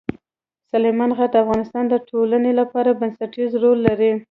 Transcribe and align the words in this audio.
سلیمان 0.71 1.09
غر 1.17 1.29
د 1.31 1.35
افغانستان 1.43 1.83
د 1.89 1.95
ټولنې 2.09 2.51
لپاره 2.59 2.97
بنسټيز 2.99 3.51
رول 3.63 3.77
لري. 3.87 4.11